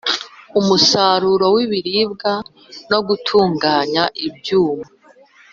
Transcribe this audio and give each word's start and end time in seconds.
umusaruro 0.59 1.45
w 1.55 1.57
ibiribwa 1.65 2.31
no 2.91 2.99
gutunganya 3.07 4.03
ibyuma 4.27 4.87